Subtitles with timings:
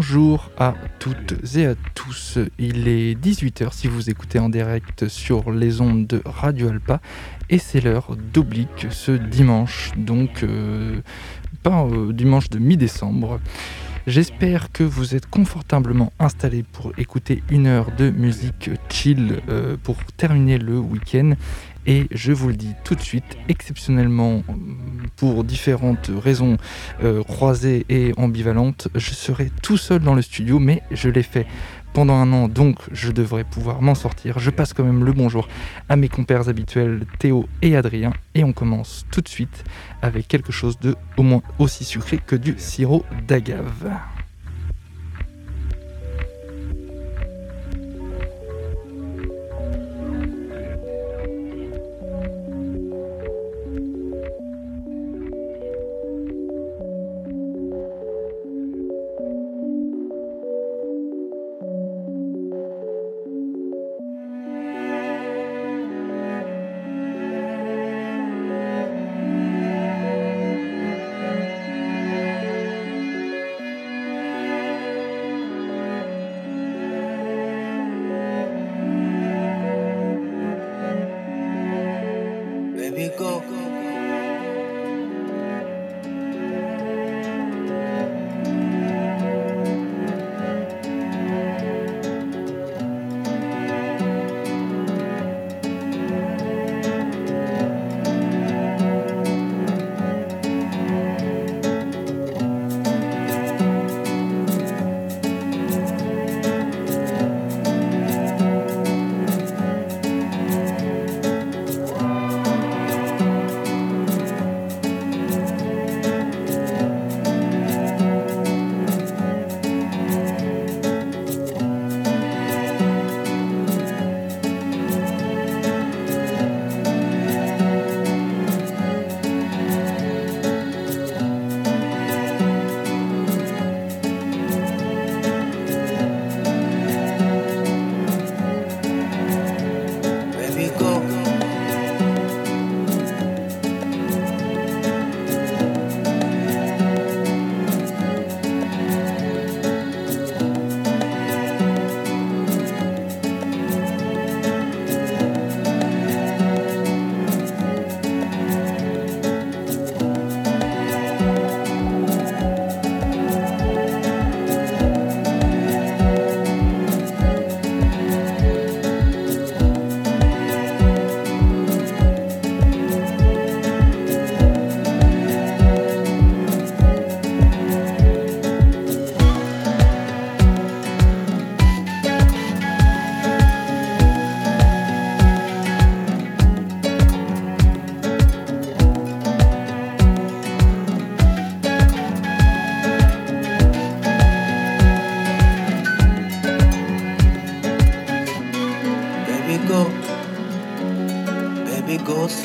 [0.00, 2.38] Bonjour à toutes et à tous.
[2.56, 7.00] Il est 18h si vous écoutez en direct sur les ondes de Radio Alpa
[7.50, 11.00] et c'est l'heure d'oblique ce dimanche, donc euh,
[11.64, 13.40] pas euh, dimanche de mi-décembre.
[14.06, 19.96] J'espère que vous êtes confortablement installés pour écouter une heure de musique chill euh, pour
[20.16, 21.32] terminer le week-end
[21.88, 24.42] et je vous le dis tout de suite, exceptionnellement,
[25.16, 26.58] pour différentes raisons
[27.02, 31.46] euh, croisées et ambivalentes, je serai tout seul dans le studio, mais je l'ai fait
[31.94, 34.38] pendant un an, donc je devrais pouvoir m'en sortir.
[34.38, 35.48] Je passe quand même le bonjour
[35.88, 39.64] à mes compères habituels Théo et Adrien, et on commence tout de suite
[40.02, 43.90] avec quelque chose de au moins aussi sucré que du sirop d'agave.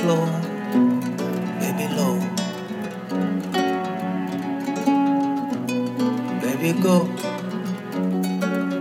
[0.03, 0.25] slow,
[1.61, 2.19] baby low.
[6.41, 7.07] Baby go,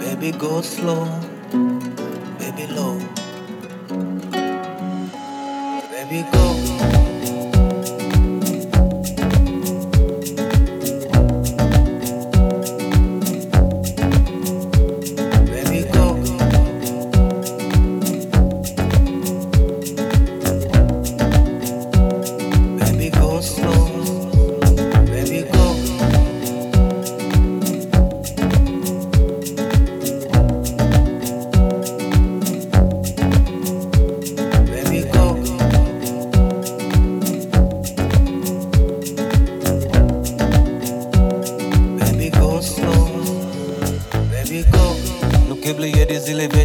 [0.01, 1.22] baby go slow.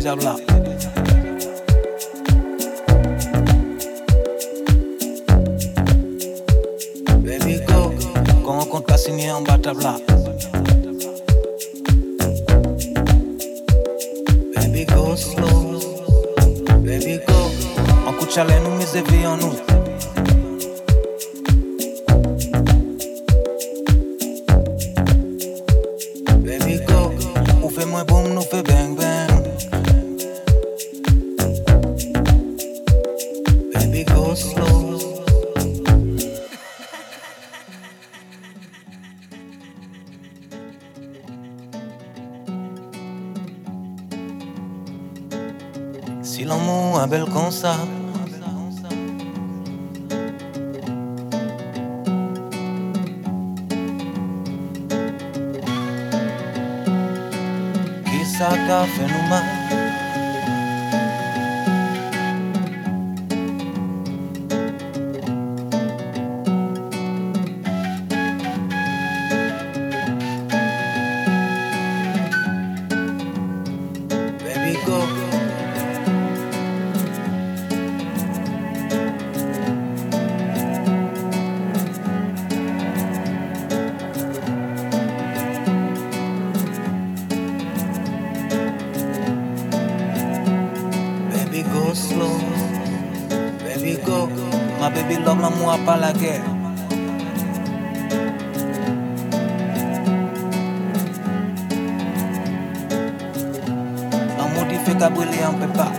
[0.08, 0.37] out loud.
[46.48, 47.76] Si l'amour est bel comme ça.
[58.06, 59.67] Qui ça t'a fait nous mal?
[95.88, 96.42] Pas la guerre.
[104.38, 105.97] L'amour qui fait qu'à brûler, on peut pas.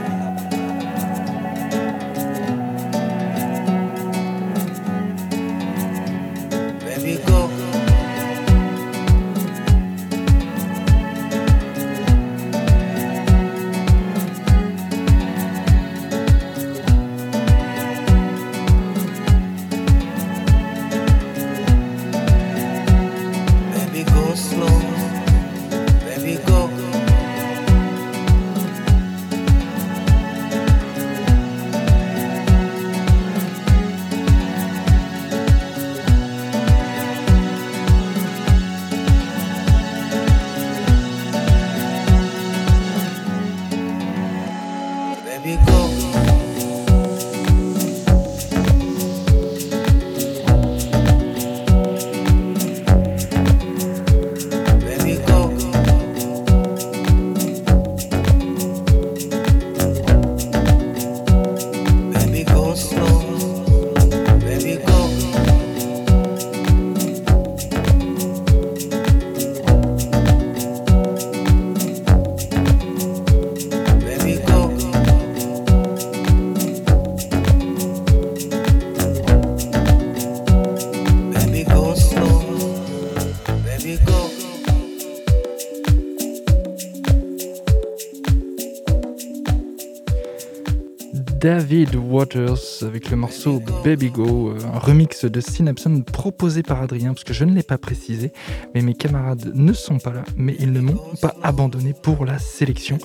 [91.41, 97.15] David Waters avec le morceau Baby Go, euh, un remix de Synapson proposé par Adrien,
[97.15, 98.33] parce que je ne l'ai pas précisé,
[98.75, 102.41] mais mes camarades ne sont pas là, mais ils ne m'ont pas abandonné pour la
[102.41, 102.99] sélection.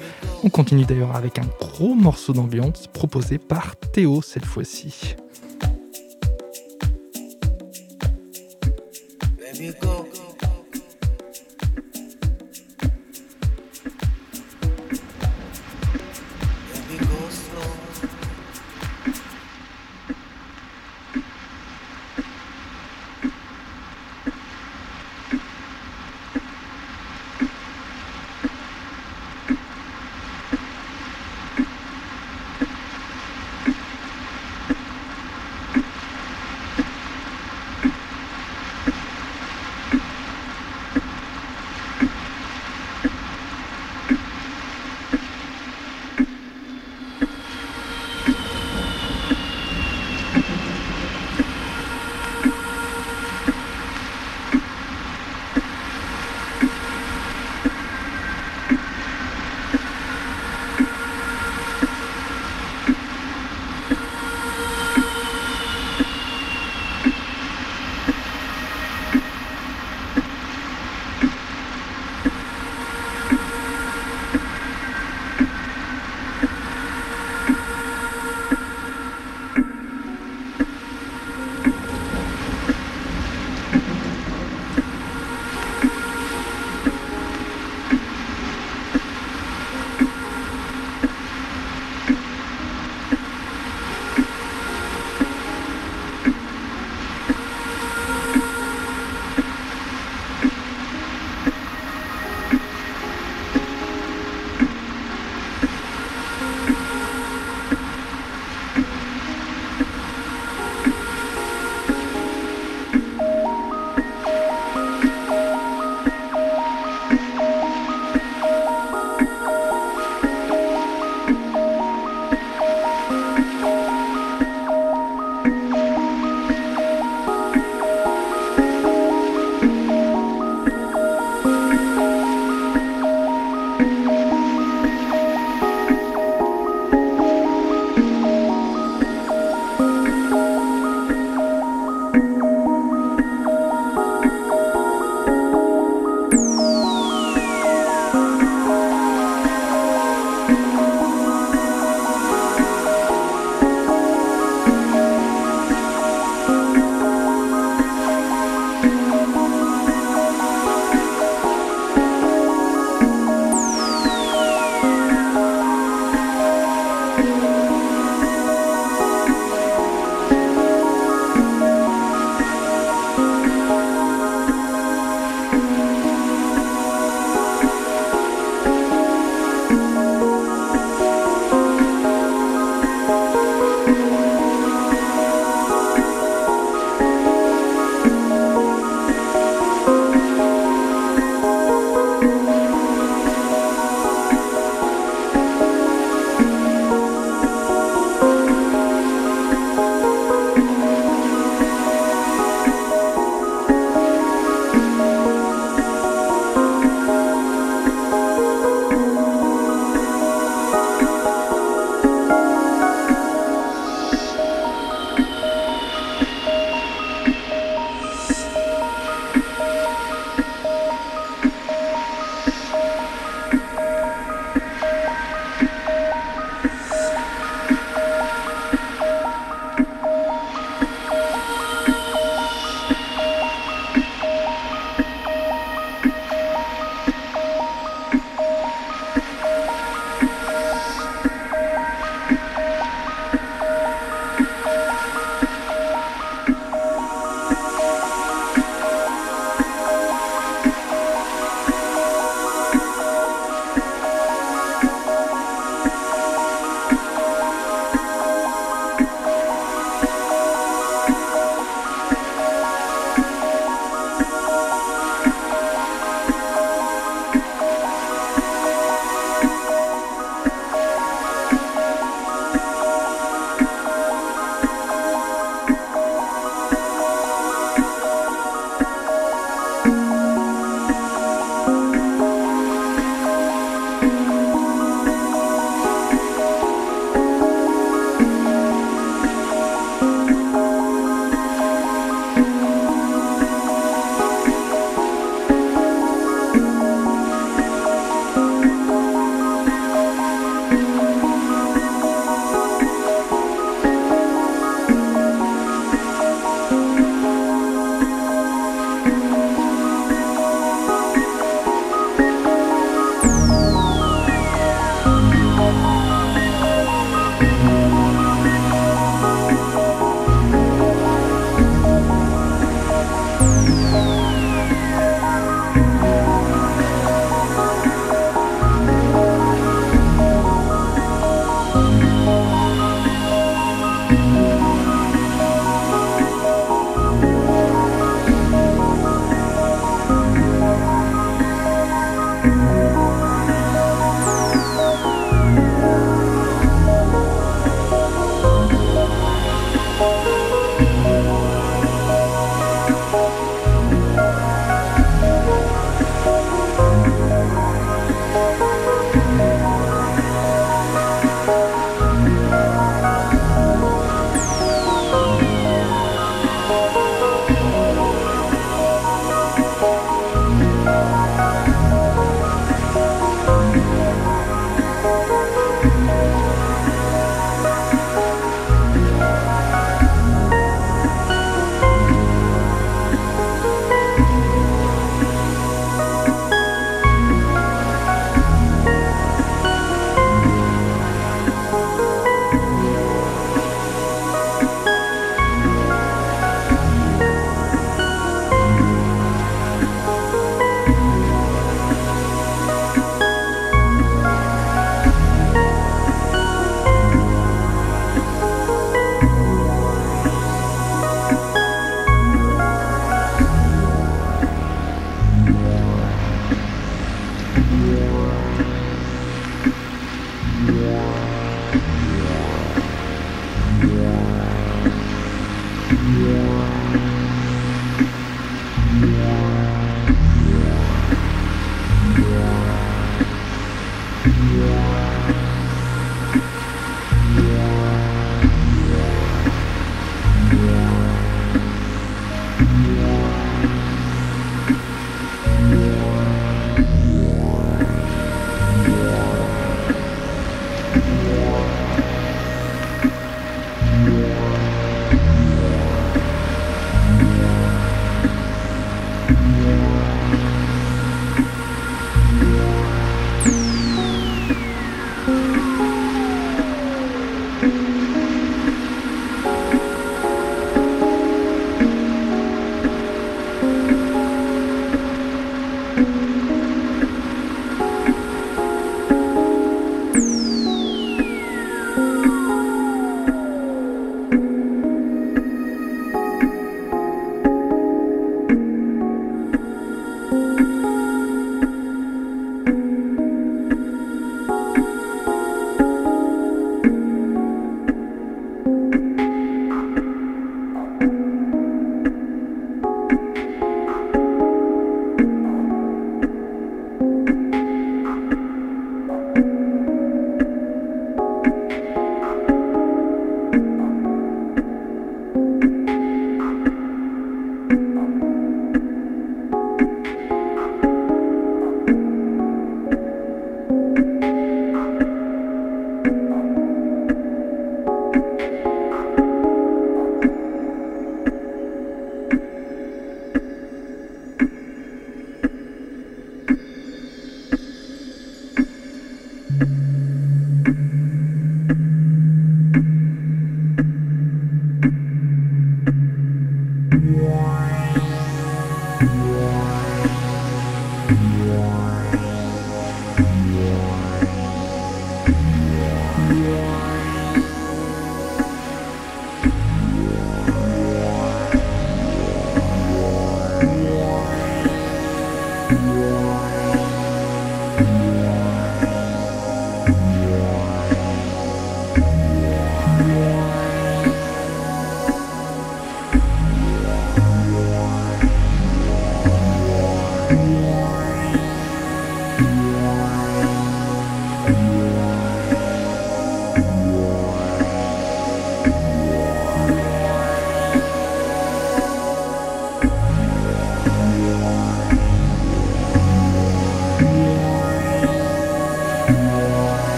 [0.44, 5.16] On continue d'ailleurs avec un gros morceau d'ambiance proposé par Théo cette fois-ci.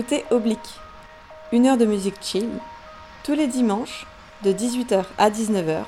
[0.00, 0.80] Écoutez Oblique,
[1.52, 2.48] une heure de musique chill,
[3.22, 4.06] tous les dimanches
[4.42, 5.82] de 18h à 19h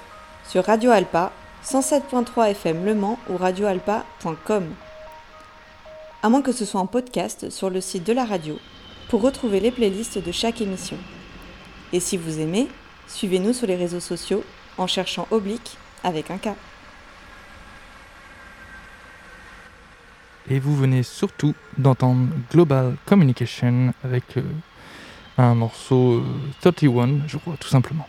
[0.46, 1.32] sur Radio Alpa
[1.64, 4.66] 107.3 FM Le Mans ou radioalpa.com.
[6.22, 8.58] À moins que ce soit en podcast sur le site de la radio
[9.08, 10.98] pour retrouver les playlists de chaque émission.
[11.94, 12.68] Et si vous aimez,
[13.08, 14.44] suivez-nous sur les réseaux sociaux
[14.76, 16.50] en cherchant Oblique avec un K.
[20.50, 24.42] Et vous venez surtout d'entendre Global Communication avec euh,
[25.38, 26.24] un morceau euh,
[26.60, 28.06] 31, je crois, tout simplement.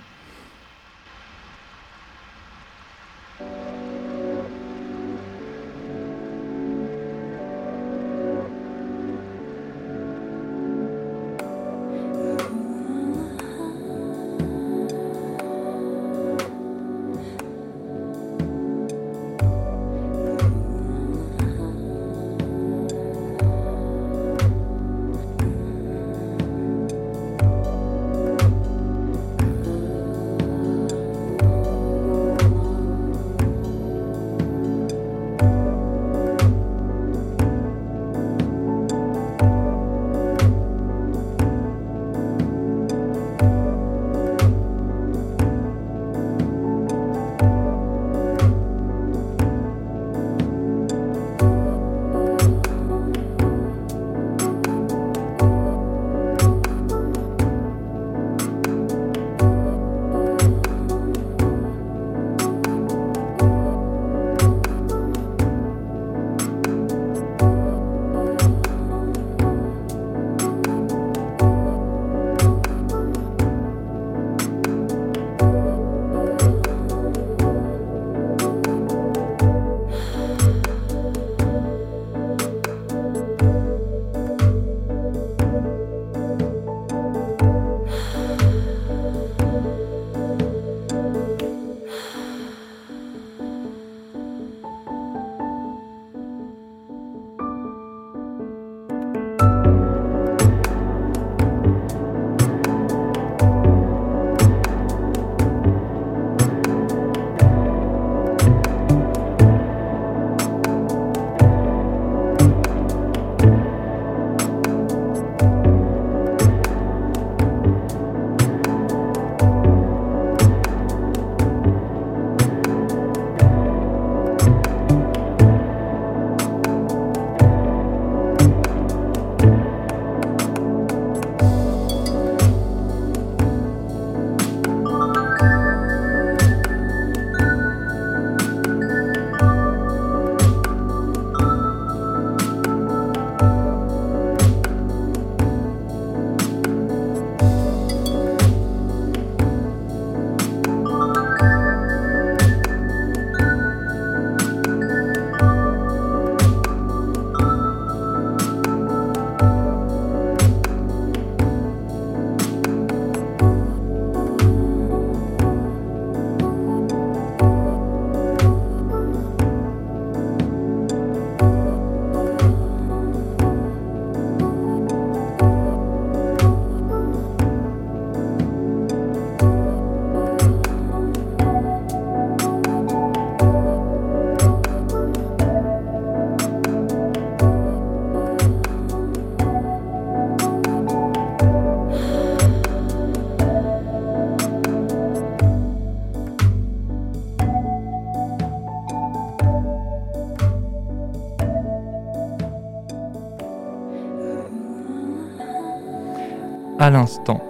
[206.83, 207.41] À l'instant,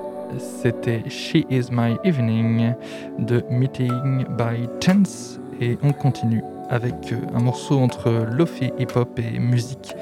[0.62, 2.76] c'était She Is My Evening
[3.18, 6.94] de Meeting by Chance et on continue avec
[7.34, 9.96] un morceau entre lofi hip-hop et musique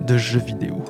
[0.00, 0.82] de jeux vidéo.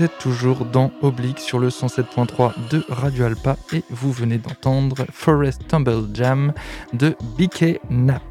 [0.00, 5.68] Êtes toujours dans Oblique sur le 107.3 de Radio Alpa et vous venez d'entendre Forest
[5.68, 6.54] Tumble Jam
[6.94, 8.22] de BK Nap.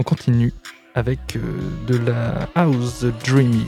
[0.00, 0.52] On continue
[0.96, 1.40] avec euh,
[1.86, 3.66] de la House Dreamy.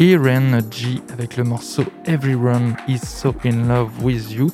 [0.00, 4.46] Aaron G avec le morceau Everyone is so in love with you.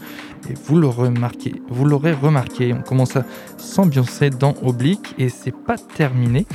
[0.51, 3.25] Et vous l'aurez remarqué, vous l'aurez remarqué, on commence à
[3.57, 6.47] s'ambiancer dans Oblique et c'est pas terminé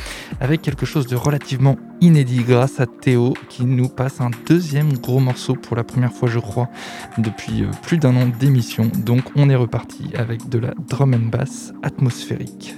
[0.42, 5.20] avec quelque chose de relativement inédit grâce à Théo qui nous passe un deuxième gros
[5.20, 6.70] morceau pour la première fois je crois
[7.18, 8.92] depuis euh, plus d'un an d'émission.
[9.06, 12.76] Donc on est reparti avec de la drum and bass atmosphérique.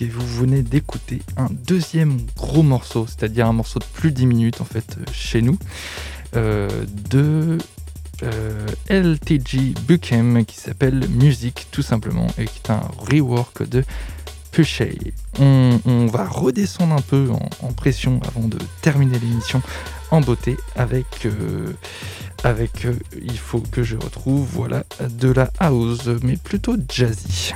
[0.00, 4.26] Et vous venez d'écouter un deuxième gros morceau, c'est-à-dire un morceau de plus de 10
[4.26, 5.58] minutes en fait euh, chez nous,
[6.36, 6.68] euh,
[7.10, 7.58] de
[8.22, 13.84] euh, LTG Buchem qui s'appelle Music tout simplement et qui est un rework de
[14.52, 15.12] Pushay.
[15.40, 17.28] On, va redescendre un peu
[17.62, 19.62] en, pression avant de terminer l'émission
[20.10, 21.28] en beauté avec,
[23.20, 27.52] il faut que je retrouve voilà de la house mais plutôt jazzy.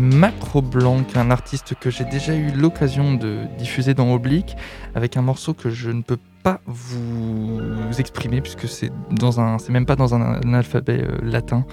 [0.00, 4.56] Macro Blanc, un artiste que j'ai déjà eu l'occasion de diffuser dans Oblique,
[4.94, 7.60] avec un morceau que je ne peux pas vous
[7.98, 11.64] exprimer puisque c'est dans même pas dans un, alphabet euh, latin.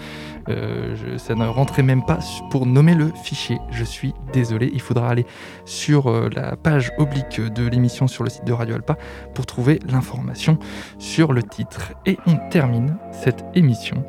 [0.47, 3.59] Euh, ça ne rentrait même pas pour nommer le fichier.
[3.71, 4.69] Je suis désolé.
[4.73, 5.25] Il faudra aller
[5.65, 8.97] sur euh, la page oblique de l'émission sur le site de Radio Alpa
[9.33, 10.57] pour trouver l'information
[10.97, 11.93] sur le titre.
[12.05, 14.03] Et on termine cette émission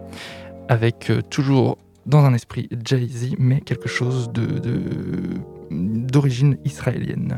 [0.69, 1.77] avec toujours
[2.11, 4.31] dans un esprit Jay-Z, mais quelque chose
[5.71, 7.37] d'origine israélienne.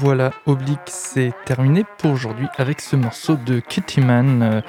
[0.00, 4.60] Voilà, Oblique, c'est terminé pour aujourd'hui avec ce morceau de Kittyman, euh,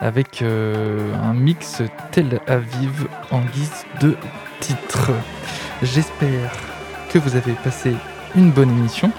[0.00, 4.16] avec euh, un mix Tel Aviv en guise de
[4.60, 5.10] titre.
[5.82, 6.52] J'espère
[7.10, 7.94] que vous avez passé
[8.34, 9.12] une bonne émission,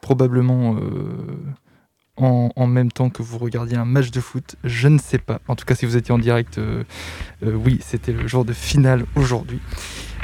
[0.00, 5.18] probablement euh, en, même temps que vous regardiez un match de foot, je ne sais
[5.18, 5.40] pas.
[5.46, 6.58] En tout cas, si vous étiez en direct,
[7.42, 9.60] oui, c'était le jour de finale aujourd'hui.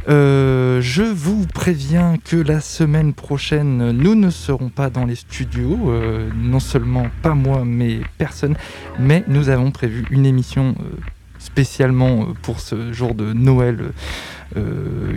[0.08, 5.78] Euh, je vous préviens que la semaine prochaine, nous ne serons pas dans les studios,
[5.90, 8.56] euh, non seulement pas moi, mais personne,
[8.98, 10.96] mais nous avons prévu une émission euh,
[11.38, 13.92] spécialement pour ce jour de Noël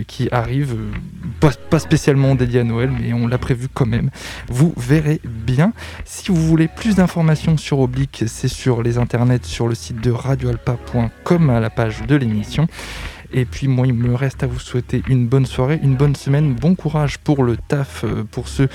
[0.06, 0.76] qui arrive,
[1.40, 4.08] pas, spécialement dédié à Noël, mais on l'a prévu quand même.
[4.48, 5.74] Vous verrez bien.
[6.06, 10.10] Si vous voulez plus d'informations sur Oblique, c'est sur les internets, sur le site de
[10.10, 12.66] radioalpa.com à la page de l'émission.
[13.32, 16.54] Et puis moi, il me reste à vous souhaiter une bonne soirée, une bonne semaine,
[16.54, 18.68] bon courage pour le taf, euh, pour ceux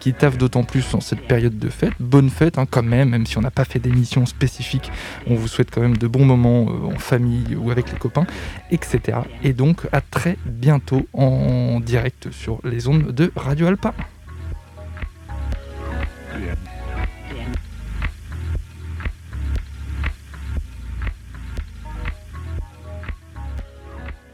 [0.00, 1.92] qui taffent d'autant plus en cette période de fête.
[2.00, 4.90] Bonne fête hein, quand même, même si on n'a pas fait d'émission spécifique,
[5.26, 8.26] on vous souhaite quand même de bons moments euh, en famille ou avec les copains,
[8.70, 9.18] etc.
[9.42, 13.94] Et donc à très bientôt en direct sur les ondes de Radio Alpa.